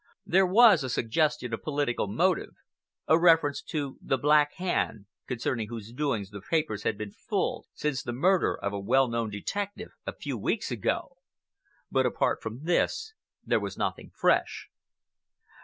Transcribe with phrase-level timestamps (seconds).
[0.25, 2.55] There was a suggestion of political motive,
[3.07, 8.01] a reference to the "Black Hand," concerning whose doings the papers had been full since
[8.01, 11.17] the murder of a well known detective a few weeks ago.
[11.91, 13.13] But apart from this
[13.45, 14.67] there was nothing fresh.